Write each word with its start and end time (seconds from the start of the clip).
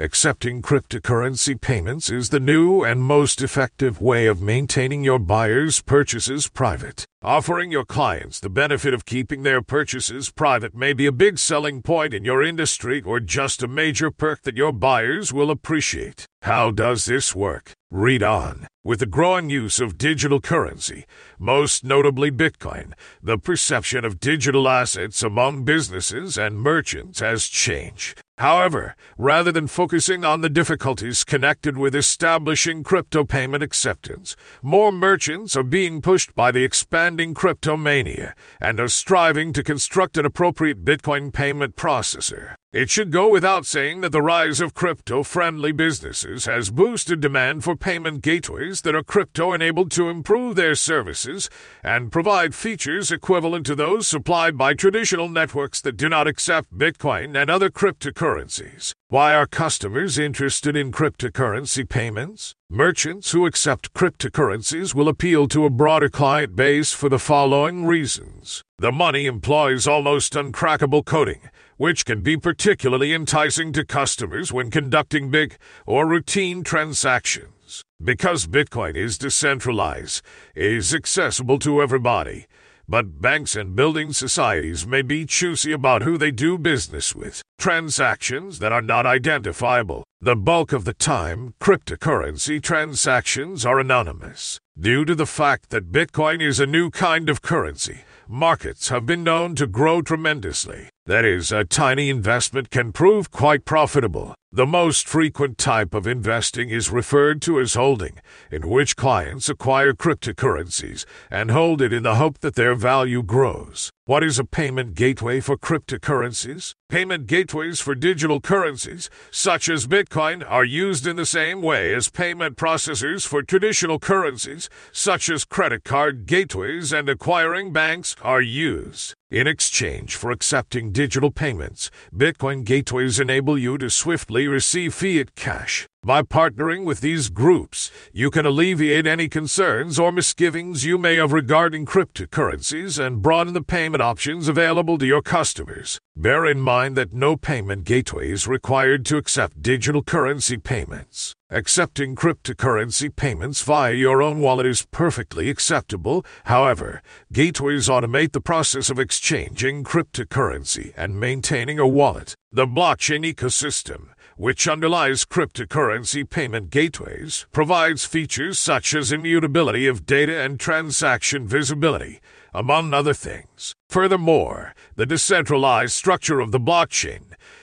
Accepting 0.00 0.62
cryptocurrency 0.62 1.60
payments 1.60 2.08
is 2.08 2.28
the 2.28 2.38
new 2.38 2.84
and 2.84 3.02
most 3.02 3.42
effective 3.42 4.00
way 4.00 4.26
of 4.26 4.40
maintaining 4.40 5.02
your 5.02 5.18
buyers' 5.18 5.82
purchases 5.82 6.46
private. 6.46 7.04
Offering 7.24 7.72
your 7.72 7.84
clients 7.84 8.38
the 8.38 8.48
benefit 8.48 8.94
of 8.94 9.04
keeping 9.04 9.42
their 9.42 9.60
purchases 9.60 10.30
private 10.30 10.72
may 10.72 10.92
be 10.92 11.04
a 11.04 11.10
big 11.10 11.36
selling 11.36 11.82
point 11.82 12.14
in 12.14 12.24
your 12.24 12.44
industry 12.44 13.02
or 13.02 13.18
just 13.18 13.60
a 13.60 13.66
major 13.66 14.12
perk 14.12 14.42
that 14.42 14.56
your 14.56 14.70
buyers 14.70 15.32
will 15.32 15.50
appreciate. 15.50 16.26
How 16.42 16.70
does 16.70 17.06
this 17.06 17.34
work? 17.34 17.72
Read 17.90 18.22
on. 18.22 18.68
With 18.84 19.00
the 19.00 19.06
growing 19.06 19.50
use 19.50 19.80
of 19.80 19.98
digital 19.98 20.40
currency, 20.40 21.06
most 21.38 21.82
notably 21.84 22.30
Bitcoin, 22.30 22.92
the 23.20 23.36
perception 23.36 24.04
of 24.04 24.20
digital 24.20 24.68
assets 24.68 25.22
among 25.22 25.64
businesses 25.64 26.38
and 26.38 26.60
merchants 26.60 27.18
has 27.18 27.48
changed. 27.48 28.22
However, 28.38 28.94
rather 29.16 29.50
than 29.50 29.66
focusing 29.66 30.24
on 30.24 30.42
the 30.42 30.48
difficulties 30.48 31.24
connected 31.24 31.76
with 31.76 31.94
establishing 31.94 32.84
crypto 32.84 33.24
payment 33.24 33.64
acceptance, 33.64 34.36
more 34.62 34.92
merchants 34.92 35.56
are 35.56 35.64
being 35.64 36.00
pushed 36.00 36.34
by 36.36 36.52
the 36.52 36.62
expanding 37.08 37.32
cryptomania 37.32 38.34
and 38.60 38.78
are 38.78 38.86
striving 38.86 39.50
to 39.50 39.62
construct 39.62 40.18
an 40.18 40.26
appropriate 40.26 40.84
Bitcoin 40.84 41.32
payment 41.32 41.74
processor. 41.74 42.54
It 42.70 42.90
should 42.90 43.10
go 43.10 43.30
without 43.30 43.64
saying 43.64 44.02
that 44.02 44.12
the 44.12 44.20
rise 44.20 44.60
of 44.60 44.74
crypto 44.74 45.22
friendly 45.22 45.72
businesses 45.72 46.44
has 46.44 46.70
boosted 46.70 47.20
demand 47.20 47.64
for 47.64 47.76
payment 47.76 48.20
gateways 48.20 48.82
that 48.82 48.94
are 48.94 49.02
crypto 49.02 49.54
enabled 49.54 49.90
to 49.92 50.10
improve 50.10 50.54
their 50.54 50.74
services 50.74 51.48
and 51.82 52.12
provide 52.12 52.54
features 52.54 53.10
equivalent 53.10 53.64
to 53.64 53.74
those 53.74 54.06
supplied 54.06 54.58
by 54.58 54.74
traditional 54.74 55.30
networks 55.30 55.80
that 55.80 55.96
do 55.96 56.10
not 56.10 56.28
accept 56.28 56.76
Bitcoin 56.76 57.34
and 57.40 57.48
other 57.48 57.70
cryptocurrencies. 57.70 58.92
Why 59.10 59.34
are 59.34 59.46
customers 59.46 60.18
interested 60.18 60.76
in 60.76 60.92
cryptocurrency 60.92 61.88
payments? 61.88 62.54
Merchants 62.68 63.30
who 63.30 63.46
accept 63.46 63.94
cryptocurrencies 63.94 64.94
will 64.94 65.08
appeal 65.08 65.48
to 65.48 65.64
a 65.64 65.70
broader 65.70 66.10
client 66.10 66.54
base 66.54 66.92
for 66.92 67.08
the 67.08 67.18
following 67.18 67.86
reasons. 67.86 68.62
The 68.76 68.92
money 68.92 69.24
employs 69.24 69.86
almost 69.86 70.34
uncrackable 70.34 71.06
coding 71.06 71.40
which 71.78 72.04
can 72.04 72.20
be 72.20 72.36
particularly 72.36 73.14
enticing 73.14 73.72
to 73.72 73.84
customers 73.84 74.52
when 74.52 74.70
conducting 74.70 75.30
big 75.30 75.56
or 75.86 76.06
routine 76.06 76.64
transactions. 76.64 77.84
Because 78.02 78.46
Bitcoin 78.46 78.96
is 78.96 79.16
decentralized, 79.16 80.20
is 80.56 80.92
accessible 80.92 81.58
to 81.60 81.80
everybody, 81.80 82.46
but 82.88 83.20
banks 83.20 83.54
and 83.54 83.76
building 83.76 84.12
societies 84.12 84.86
may 84.86 85.02
be 85.02 85.26
choosy 85.26 85.72
about 85.72 86.02
who 86.02 86.16
they 86.16 86.30
do 86.30 86.56
business 86.56 87.14
with. 87.14 87.42
Transactions 87.58 88.58
that 88.60 88.72
are 88.72 88.80
not 88.80 89.04
identifiable. 89.04 90.04
The 90.20 90.34
bulk 90.34 90.72
of 90.72 90.84
the 90.84 90.94
time, 90.94 91.54
cryptocurrency 91.60 92.62
transactions 92.62 93.66
are 93.66 93.78
anonymous. 93.78 94.58
Due 94.80 95.04
to 95.04 95.14
the 95.14 95.26
fact 95.26 95.70
that 95.70 95.92
Bitcoin 95.92 96.40
is 96.40 96.58
a 96.58 96.66
new 96.66 96.90
kind 96.90 97.28
of 97.28 97.42
currency, 97.42 98.00
markets 98.26 98.88
have 98.88 99.04
been 99.04 99.22
known 99.22 99.54
to 99.56 99.66
grow 99.66 100.00
tremendously. 100.00 100.88
That 101.06 101.24
is, 101.24 101.52
a 101.52 101.64
tiny 101.64 102.08
investment 102.08 102.70
can 102.70 102.92
prove 102.92 103.30
quite 103.30 103.64
profitable. 103.64 104.34
The 104.50 104.64
most 104.64 105.06
frequent 105.06 105.58
type 105.58 105.92
of 105.92 106.06
investing 106.06 106.70
is 106.70 106.88
referred 106.88 107.42
to 107.42 107.60
as 107.60 107.74
holding, 107.74 108.18
in 108.50 108.66
which 108.66 108.96
clients 108.96 109.50
acquire 109.50 109.92
cryptocurrencies 109.92 111.04
and 111.30 111.50
hold 111.50 111.82
it 111.82 111.92
in 111.92 112.02
the 112.02 112.14
hope 112.14 112.38
that 112.38 112.54
their 112.54 112.74
value 112.74 113.22
grows. 113.22 113.90
What 114.06 114.24
is 114.24 114.38
a 114.38 114.44
payment 114.44 114.94
gateway 114.94 115.40
for 115.40 115.58
cryptocurrencies? 115.58 116.72
Payment 116.88 117.26
gateways 117.26 117.78
for 117.78 117.94
digital 117.94 118.40
currencies, 118.40 119.10
such 119.30 119.68
as 119.68 119.86
Bitcoin, 119.86 120.42
are 120.48 120.64
used 120.64 121.06
in 121.06 121.16
the 121.16 121.26
same 121.26 121.60
way 121.60 121.92
as 121.92 122.08
payment 122.08 122.56
processors 122.56 123.28
for 123.28 123.42
traditional 123.42 123.98
currencies, 123.98 124.70
such 124.92 125.28
as 125.28 125.44
credit 125.44 125.84
card 125.84 126.24
gateways 126.24 126.90
and 126.90 127.10
acquiring 127.10 127.70
banks, 127.70 128.16
are 128.22 128.40
used. 128.40 129.14
In 129.30 129.46
exchange 129.46 130.16
for 130.16 130.30
accepting 130.30 130.90
digital 130.90 131.30
payments, 131.30 131.90
Bitcoin 132.16 132.64
gateways 132.64 133.20
enable 133.20 133.58
you 133.58 133.76
to 133.76 133.90
swiftly 133.90 134.37
receive 134.46 134.94
fiat 134.94 135.34
cash. 135.34 135.86
By 136.08 136.22
partnering 136.22 136.86
with 136.86 137.02
these 137.02 137.28
groups, 137.28 137.90
you 138.14 138.30
can 138.30 138.46
alleviate 138.46 139.06
any 139.06 139.28
concerns 139.28 139.98
or 139.98 140.10
misgivings 140.10 140.82
you 140.82 140.96
may 140.96 141.16
have 141.16 141.34
regarding 141.34 141.84
cryptocurrencies 141.84 142.98
and 142.98 143.20
broaden 143.20 143.52
the 143.52 143.60
payment 143.60 144.00
options 144.00 144.48
available 144.48 144.96
to 144.96 145.04
your 145.04 145.20
customers. 145.20 145.98
Bear 146.16 146.46
in 146.46 146.60
mind 146.60 146.96
that 146.96 147.12
no 147.12 147.36
payment 147.36 147.84
gateway 147.84 148.30
is 148.30 148.48
required 148.48 149.04
to 149.04 149.18
accept 149.18 149.60
digital 149.60 150.02
currency 150.02 150.56
payments. 150.56 151.34
Accepting 151.50 152.16
cryptocurrency 152.16 153.14
payments 153.14 153.62
via 153.62 153.92
your 153.92 154.22
own 154.22 154.40
wallet 154.40 154.64
is 154.64 154.86
perfectly 154.90 155.50
acceptable. 155.50 156.24
However, 156.44 157.02
gateways 157.32 157.88
automate 157.88 158.32
the 158.32 158.40
process 158.40 158.88
of 158.88 158.98
exchanging 158.98 159.84
cryptocurrency 159.84 160.94
and 160.96 161.20
maintaining 161.20 161.78
a 161.78 161.86
wallet. 161.86 162.34
The 162.50 162.66
blockchain 162.66 163.30
ecosystem, 163.30 164.08
which 164.36 164.68
underlies 164.68 165.24
cryptocurrency 165.24 165.97
payment 166.04 166.70
gateways, 166.70 167.46
provides 167.52 168.04
features 168.04 168.58
such 168.58 168.94
as 168.94 169.12
immutability 169.12 169.86
of 169.86 170.06
data 170.06 170.40
and 170.40 170.60
transaction 170.60 171.46
visibility, 171.46 172.20
among 172.54 172.94
other 172.94 173.14
things. 173.14 173.74
Furthermore, 173.88 174.74
the 174.96 175.06
decentralized 175.06 175.92
structure 175.92 176.40
of 176.40 176.52
the 176.52 176.60
blockchain 176.60 177.22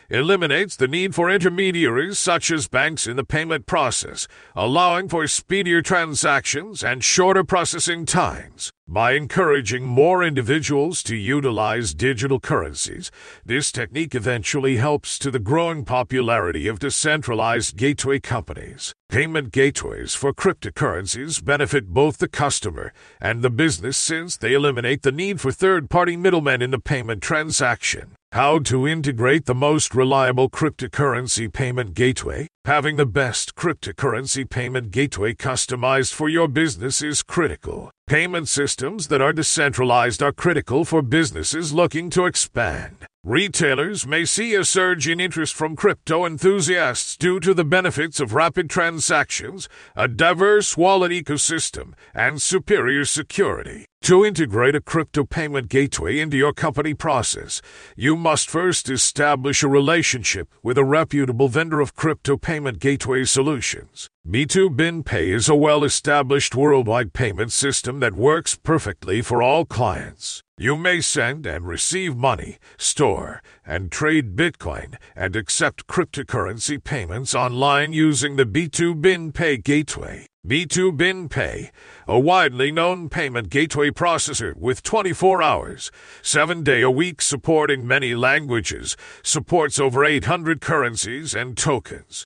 eliminates 0.09 0.75
the 0.75 0.87
need 0.87 1.15
for 1.15 1.29
intermediaries 1.29 2.19
such 2.19 2.51
as 2.51 2.67
banks 2.67 3.07
in 3.07 3.15
the 3.15 3.23
payment 3.23 3.65
process, 3.65 4.27
allowing 4.55 5.09
for 5.09 5.27
speedier 5.27 5.81
transactions 5.81 6.83
and 6.83 7.03
shorter 7.03 7.43
processing 7.43 8.05
times. 8.05 8.71
By 8.87 9.13
encouraging 9.13 9.83
more 9.83 10.23
individuals 10.23 11.01
to 11.03 11.15
utilize 11.15 11.95
digital 11.95 12.39
currencies, 12.39 13.09
this 13.43 13.71
technique 13.71 14.13
eventually 14.13 14.77
helps 14.77 15.17
to 15.19 15.31
the 15.31 15.39
growing 15.39 15.85
popularity 15.85 16.67
of 16.67 16.77
decentralized 16.77 17.77
gateway 17.77 18.19
companies. 18.19 18.93
Payment 19.09 19.51
gateways 19.51 20.13
for 20.13 20.33
cryptocurrencies 20.33 21.43
benefit 21.43 21.87
both 21.87 22.19
the 22.19 22.27
customer 22.27 22.93
and 23.19 23.41
the 23.41 23.49
business 23.49 23.97
since 23.97 24.37
they 24.37 24.53
eliminate 24.53 25.01
the 25.01 25.11
need 25.11 25.41
for 25.41 25.51
third 25.51 25.89
party 25.89 26.15
middlemen 26.15 26.61
in 26.61 26.69
the 26.69 26.79
payment 26.79 27.23
transaction. 27.23 28.11
How 28.33 28.59
to 28.59 28.87
integrate 28.87 29.45
the 29.45 29.55
most 29.55 29.94
reliable 29.95 30.49
cryptocurrency 30.49 31.51
payment 31.51 31.93
gateway? 31.93 32.47
Having 32.65 32.97
the 32.97 33.05
best 33.05 33.55
cryptocurrency 33.55 34.49
payment 34.49 34.91
gateway 34.91 35.33
customized 35.33 36.13
for 36.13 36.27
your 36.27 36.47
business 36.47 37.01
is 37.01 37.23
critical. 37.23 37.91
Payment 38.07 38.47
systems 38.47 39.07
that 39.07 39.21
are 39.21 39.33
decentralized 39.33 40.21
are 40.21 40.31
critical 40.31 40.85
for 40.85 41.01
businesses 41.01 41.73
looking 41.73 42.09
to 42.11 42.25
expand. 42.25 43.07
Retailers 43.23 44.05
may 44.05 44.23
see 44.23 44.53
a 44.53 44.63
surge 44.63 45.07
in 45.07 45.19
interest 45.19 45.55
from 45.55 45.75
crypto 45.75 46.25
enthusiasts 46.25 47.17
due 47.17 47.39
to 47.39 47.55
the 47.55 47.63
benefits 47.63 48.19
of 48.19 48.35
rapid 48.35 48.69
transactions, 48.69 49.67
a 49.95 50.07
diverse 50.07 50.77
wallet 50.77 51.11
ecosystem, 51.11 51.93
and 52.13 52.39
superior 52.39 53.03
security. 53.03 53.85
To 54.05 54.23
integrate 54.23 54.75
a 54.75 54.81
crypto 54.81 55.23
payment 55.23 55.67
gateway 55.67 56.19
into 56.19 56.37
your 56.37 56.53
company 56.53 56.93
process, 56.93 57.59
you 57.95 58.15
must 58.15 58.47
first 58.47 58.87
establish 58.87 59.63
a 59.63 59.67
relationship 59.67 60.47
with 60.61 60.77
a 60.77 60.83
reputable 60.83 61.47
vendor 61.47 61.79
of 61.79 61.95
crypto 61.95 62.37
payment 62.37 62.77
gateway 62.77 63.23
solutions. 63.23 64.07
B2BinPay 64.29 65.33
is 65.33 65.49
a 65.49 65.55
well 65.55 65.83
established 65.83 66.53
worldwide 66.53 67.13
payment 67.13 67.51
system 67.51 67.99
that 68.01 68.13
works 68.13 68.53
perfectly 68.53 69.23
for 69.23 69.41
all 69.41 69.65
clients. 69.65 70.43
You 70.55 70.75
may 70.75 71.01
send 71.01 71.47
and 71.47 71.65
receive 71.65 72.15
money, 72.15 72.59
store 72.77 73.41
and 73.65 73.91
trade 73.91 74.35
Bitcoin, 74.35 74.97
and 75.15 75.35
accept 75.35 75.87
cryptocurrency 75.87 76.83
payments 76.83 77.33
online 77.33 77.91
using 77.91 78.35
the 78.35 78.45
B2BinPay 78.45 79.63
gateway. 79.63 80.27
B2BinPay, 80.45 81.71
a 82.07 82.19
widely 82.19 82.71
known 82.71 83.09
payment 83.09 83.49
gateway 83.49 83.89
processor 83.89 84.55
with 84.55 84.83
24 84.83 85.41
hours, 85.41 85.91
7 86.21 86.63
day 86.63 86.81
a 86.83 86.91
week 86.91 87.19
support 87.19 87.71
in 87.71 87.87
many 87.87 88.13
languages, 88.13 88.95
supports 89.23 89.79
over 89.79 90.05
800 90.05 90.61
currencies 90.61 91.33
and 91.33 91.57
tokens. 91.57 92.23